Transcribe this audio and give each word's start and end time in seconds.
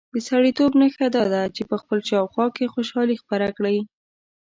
د 0.13 0.15
سړیتوب 0.29 0.71
نښه 0.81 1.07
دا 1.15 1.23
ده 1.33 1.43
چې 1.55 1.61
په 1.69 1.75
خپل 1.81 1.99
شاوخوا 2.09 2.47
کې 2.55 2.71
خوشالي 2.73 3.15
خپره 3.23 3.47
کړي. 3.57 3.77